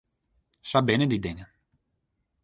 [0.69, 1.49] Sa binne dy dingen.